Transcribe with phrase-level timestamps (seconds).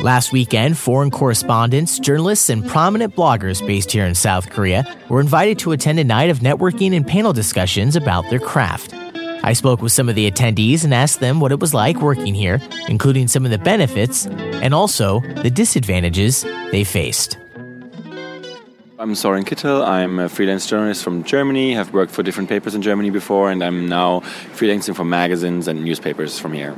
[0.00, 5.58] Last weekend, foreign correspondents, journalists, and prominent bloggers based here in South Korea were invited
[5.60, 8.94] to attend a night of networking and panel discussions about their craft.
[9.42, 12.34] I spoke with some of the attendees and asked them what it was like working
[12.34, 16.42] here, including some of the benefits and also the disadvantages
[16.72, 17.38] they faced.
[18.98, 19.86] I'm Soren Kittel.
[19.86, 21.74] I'm a freelance journalist from Germany.
[21.74, 24.20] Have worked for different papers in Germany before, and I'm now
[24.54, 26.74] freelancing for magazines and newspapers from here.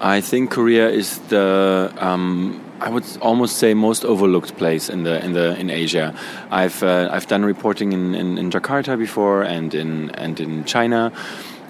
[0.00, 5.24] I think Korea is the um, I would almost say most overlooked place in the
[5.24, 6.14] in the in Asia.
[6.50, 11.12] I've uh, I've done reporting in, in, in, Jakarta before and in and in China,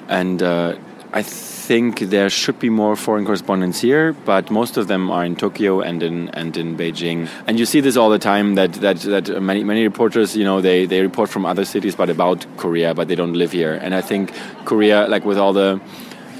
[0.08, 0.76] and uh,
[1.12, 5.36] I think there should be more foreign correspondents here, but most of them are in
[5.36, 7.28] Tokyo and in and in Beijing.
[7.46, 10.60] And you see this all the time that that, that many many reporters, you know,
[10.60, 13.74] they, they report from other cities but about Korea, but they don't live here.
[13.74, 14.32] And I think
[14.64, 15.80] Korea, like with all the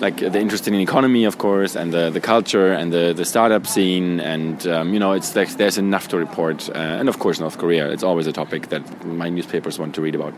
[0.00, 3.66] like the interest in economy, of course, and the, the culture and the, the startup
[3.66, 6.68] scene, and um, you know, it's like there's enough to report.
[6.68, 7.90] Uh, and of course, North Korea.
[7.90, 10.34] It's always a topic that my newspapers want to read about.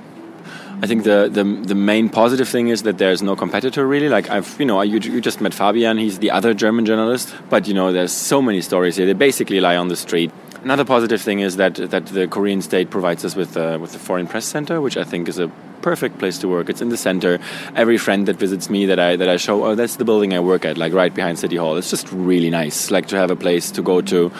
[0.80, 4.08] I think the, the the main positive thing is that there's no competitor really.
[4.08, 5.98] Like I've you know you, you just met Fabian.
[5.98, 9.06] He's the other German journalist, but you know there's so many stories here.
[9.06, 10.30] They basically lie on the street.
[10.62, 13.98] Another positive thing is that that the Korean state provides us with uh, with the
[13.98, 15.50] Foreign Press Center, which I think is a
[15.82, 16.68] perfect place to work.
[16.68, 17.38] It's in the center.
[17.74, 20.40] Every friend that visits me that I that I show, oh, that's the building I
[20.40, 21.76] work at, like right behind City Hall.
[21.76, 24.32] It's just really nice, like to have a place to go to,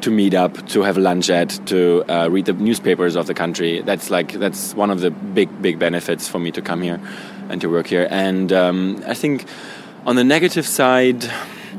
[0.00, 3.82] to meet up, to have lunch at, to uh, read the newspapers of the country.
[3.82, 7.00] That's like that's one of the big big benefits for me to come here
[7.50, 8.08] and to work here.
[8.10, 9.44] And um, I think
[10.06, 11.30] on the negative side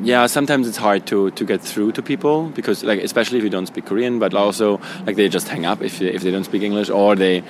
[0.02, 3.50] yeah sometimes it's hard to to get through to people because like especially if you
[3.50, 6.62] don't speak korean but also like they just hang up if, if they don't speak
[6.62, 7.44] english or they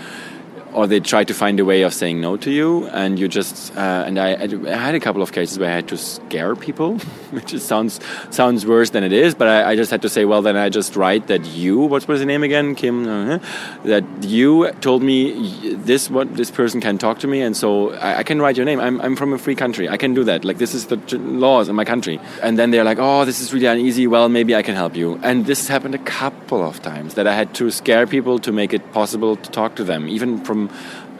[0.78, 3.76] or they try to find a way of saying no to you, and you just
[3.76, 7.00] uh, and I, I, had a couple of cases where I had to scare people,
[7.32, 9.34] which sounds sounds worse than it is.
[9.34, 12.08] But I, I, just had to say, well, then I just write that you, what
[12.08, 13.40] was the name again, Kim, uh,
[13.86, 18.20] that you told me this what this person can talk to me, and so I,
[18.20, 18.80] I, can write your name.
[18.80, 19.90] I'm I'm from a free country.
[19.90, 20.46] I can do that.
[20.46, 22.20] Like this is the laws in my country.
[22.44, 24.06] And then they're like, oh, this is really uneasy.
[24.06, 25.20] Well, maybe I can help you.
[25.24, 28.74] And this happened a couple of times that I had to scare people to make
[28.74, 30.67] it possible to talk to them, even from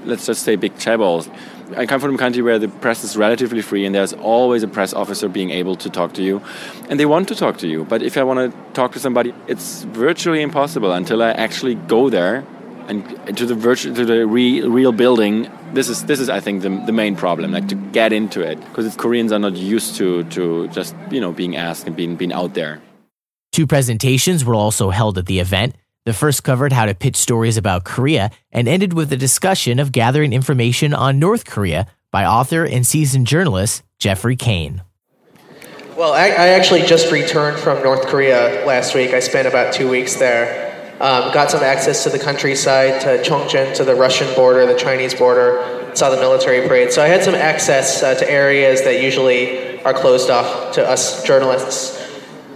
[0.06, 1.30] let's just say, big chaebols.
[1.76, 4.68] I come from a country where the press is relatively free and there's always a
[4.68, 6.42] press officer being able to talk to you.
[6.90, 7.84] And they want to talk to you.
[7.84, 12.10] But if I want to talk to somebody, it's virtually impossible until I actually go
[12.10, 12.46] there
[12.88, 16.40] and uh, to the virtual to the re, real building this is this is i
[16.40, 19.96] think the, the main problem like to get into it because koreans are not used
[19.96, 22.82] to to just you know being asked and being being out there
[23.52, 25.76] two presentations were also held at the event
[26.08, 29.92] the first covered how to pitch stories about Korea and ended with a discussion of
[29.92, 34.84] gathering information on North Korea by author and seasoned journalist Geoffrey Cain.
[35.98, 39.12] Well, I, I actually just returned from North Korea last week.
[39.12, 40.96] I spent about two weeks there.
[41.02, 45.14] Um, got some access to the countryside, to Chongjin, to the Russian border, the Chinese
[45.14, 46.94] border, saw the military parade.
[46.94, 51.26] So I had some access uh, to areas that usually are closed off to us
[51.26, 51.97] journalists.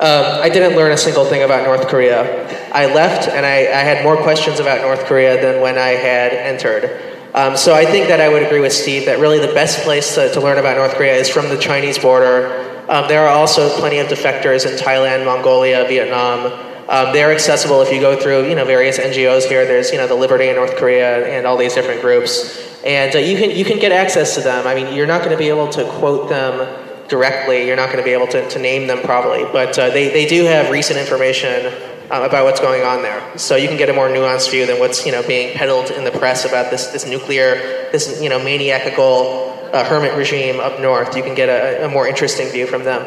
[0.02, 2.74] Um, I didn't learn a single thing about North Korea.
[2.74, 6.34] I left and I, I had more questions about North Korea than when I had
[6.34, 7.00] entered.
[7.36, 10.16] Um, so I think that I would agree with Steve that really the best place
[10.16, 12.84] to, to learn about North Korea is from the Chinese border.
[12.90, 16.52] Um, there are also plenty of defectors in Thailand, Mongolia, Vietnam.
[16.90, 19.68] Um, they're accessible if you go through you know various NGOs here.
[19.68, 23.20] There's you know the Liberty in North Korea and all these different groups, and uh,
[23.20, 24.66] you can you can get access to them.
[24.66, 26.81] I mean, you're not going to be able to quote them
[27.12, 27.68] directly.
[27.68, 30.26] You're not going to be able to, to name them probably, but uh, they, they
[30.26, 31.68] do have recent information
[32.10, 33.38] um, about what's going on there.
[33.38, 36.04] So you can get a more nuanced view than what's you know being peddled in
[36.04, 37.56] the press about this this nuclear,
[37.92, 41.16] this you know maniacal uh, hermit regime up north.
[41.16, 43.04] You can get a, a more interesting view from them.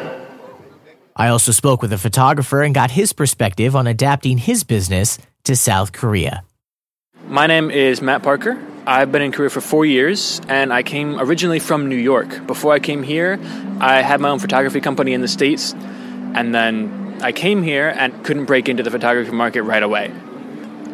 [1.17, 5.55] I also spoke with a photographer and got his perspective on adapting his business to
[5.55, 6.43] South Korea.
[7.27, 8.61] My name is Matt Parker.
[8.87, 12.45] I've been in Korea for four years, and I came originally from New York.
[12.45, 13.39] Before I came here,
[13.79, 18.23] I had my own photography company in the States, and then I came here and
[18.23, 20.13] couldn't break into the photography market right away.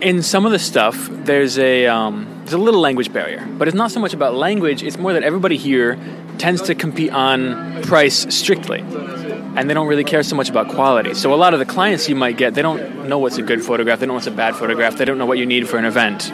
[0.01, 3.75] In some of the stuff, there's a um, there's a little language barrier, but it's
[3.75, 4.83] not so much about language.
[4.83, 5.99] It's more that everybody here
[6.37, 11.13] tends to compete on price strictly, and they don't really care so much about quality.
[11.13, 13.61] So a lot of the clients you might get, they don't know what's a good
[13.61, 15.77] photograph, they don't know what's a bad photograph, they don't know what you need for
[15.77, 16.31] an event.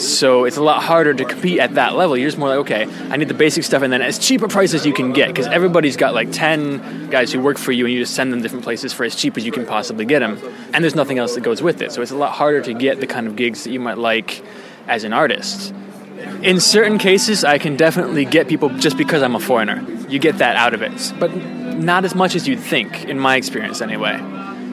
[0.00, 2.16] So it's a lot harder to compete at that level.
[2.16, 4.48] You're just more like, okay, I need the basic stuff, and then as cheap a
[4.48, 7.84] price as you can get, because everybody's got like 10 guys who work for you,
[7.84, 10.20] and you just send them different places for as cheap as you can possibly get
[10.20, 10.38] them.
[10.72, 11.92] And there's nothing else that goes with it.
[11.92, 14.42] So it's a lot harder to get the kind of gigs that you might like
[14.88, 15.74] as an artist.
[16.42, 19.84] In certain cases, I can definitely get people just because I'm a foreigner.
[20.08, 21.12] You get that out of it.
[21.18, 24.18] But not as much as you'd think, in my experience anyway.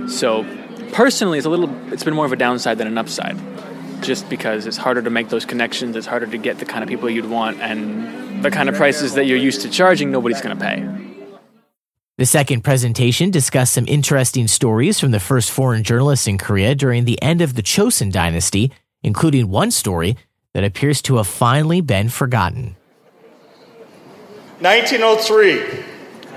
[0.07, 0.45] So
[0.93, 1.69] personally, it's a little.
[1.91, 3.37] It's been more of a downside than an upside,
[4.01, 5.95] just because it's harder to make those connections.
[5.95, 9.13] It's harder to get the kind of people you'd want, and the kind of prices
[9.15, 11.07] that you're used to charging, nobody's going to pay.
[12.17, 17.05] The second presentation discussed some interesting stories from the first foreign journalists in Korea during
[17.05, 18.71] the end of the Chosun dynasty,
[19.03, 20.17] including one story
[20.53, 22.75] that appears to have finally been forgotten.
[24.61, 25.83] 1903,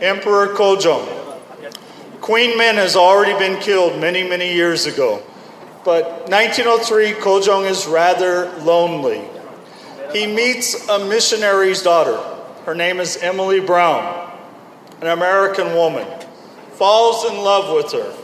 [0.02, 1.08] Emperor Kojong.
[2.20, 5.22] Queen Min has already been killed many, many years ago.
[5.84, 9.22] But 1903, Kojong is rather lonely.
[10.12, 12.18] He meets a missionary's daughter.
[12.66, 14.30] Her name is Emily Brown
[15.00, 16.06] an American woman,
[16.72, 18.14] falls in love with her.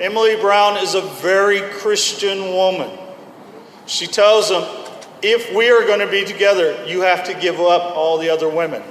[0.00, 2.90] Emily Brown is a very Christian woman.
[3.86, 4.62] She tells him,
[5.22, 8.48] If we are going to be together, you have to give up all the other
[8.48, 8.82] women.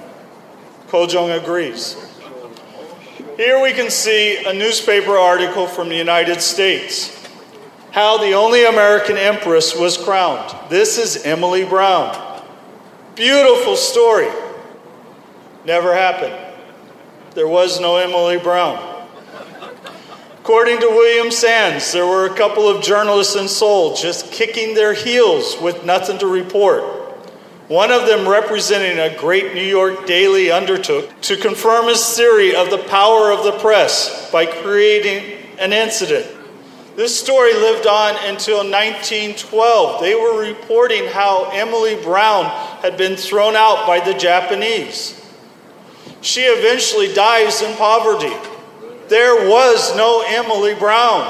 [0.88, 1.96] Kojong agrees.
[3.38, 7.19] Here we can see a newspaper article from the United States
[7.92, 10.56] how the only American empress was crowned.
[10.70, 12.44] This is Emily Brown.
[13.16, 14.30] Beautiful story.
[15.66, 16.36] Never happened.
[17.36, 19.08] There was no Emily Brown.
[20.40, 24.94] According to William Sands, there were a couple of journalists in Seoul just kicking their
[24.94, 26.84] heels with nothing to report.
[27.68, 32.72] One of them, representing a great New York daily, undertook to confirm his theory of
[32.72, 36.26] the power of the press by creating an incident.
[37.00, 40.02] This story lived on until 1912.
[40.02, 42.44] They were reporting how Emily Brown
[42.82, 45.16] had been thrown out by the Japanese.
[46.20, 48.36] She eventually dies in poverty.
[49.08, 51.22] There was no Emily Brown.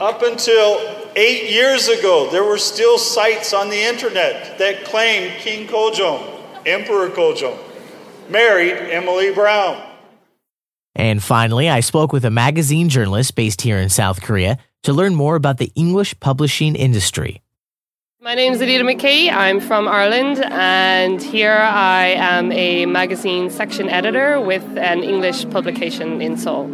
[0.00, 5.68] Up until eight years ago, there were still sites on the internet that claimed King
[5.68, 7.58] Kojong, Emperor Kojong,
[8.30, 9.89] married Emily Brown.
[10.94, 15.14] And finally, I spoke with a magazine journalist based here in South Korea to learn
[15.14, 17.42] more about the English publishing industry.
[18.22, 19.32] My name is Anita McKay.
[19.32, 26.20] I'm from Ireland, and here I am a magazine section editor with an English publication
[26.20, 26.70] in Seoul.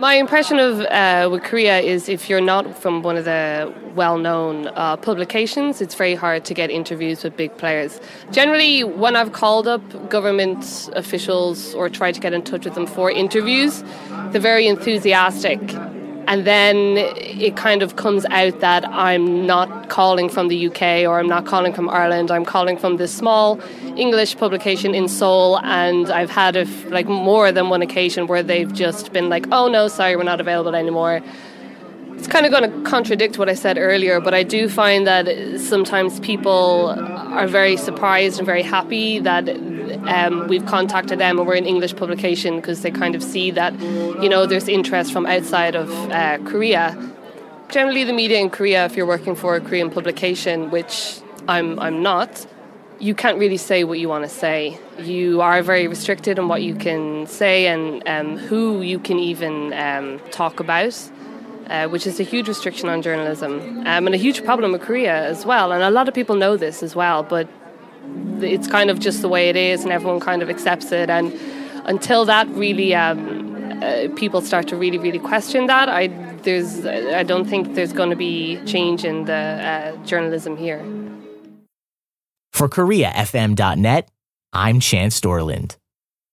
[0.00, 4.66] My impression of uh, with Korea is if you're not from one of the well-known
[4.68, 8.00] uh, publications, it's very hard to get interviews with big players.
[8.32, 12.86] Generally, when I've called up government officials or tried to get in touch with them
[12.86, 13.84] for interviews,
[14.30, 15.60] they're very enthusiastic
[16.26, 21.18] and then it kind of comes out that I'm not calling from the UK or
[21.18, 22.30] I'm not calling from Ireland.
[22.30, 23.60] I'm calling from this small
[23.96, 28.72] English publication in Seoul, and I've had a, like more than one occasion where they've
[28.72, 31.20] just been like, "Oh no, sorry, we're not available anymore."
[32.16, 35.26] It's kind of going to contradict what I said earlier, but I do find that
[35.60, 39.44] sometimes people are very surprised and very happy that
[40.08, 43.78] um, we've contacted them and we're an English publication because they kind of see that,
[44.22, 46.96] you know, there's interest from outside of uh, Korea.
[47.68, 52.02] Generally, the media in Korea, if you're working for a Korean publication, which I'm, I'm
[52.02, 52.46] not,
[53.00, 54.78] you can't really say what you want to say.
[54.98, 59.72] You are very restricted on what you can say and um, who you can even
[59.72, 61.10] um, talk about.
[61.66, 65.24] Uh, which is a huge restriction on journalism um, and a huge problem with Korea
[65.24, 65.72] as well.
[65.72, 67.48] And a lot of people know this as well, but
[68.40, 71.10] it's kind of just the way it is, and everyone kind of accepts it.
[71.10, 71.32] And
[71.84, 76.08] until that really, um, uh, people start to really, really question that, I
[76.44, 80.82] there's I don't think there's going to be change in the uh, journalism here.
[82.52, 84.08] For KoreaFM.net,
[84.52, 85.76] I'm Chance Dorland.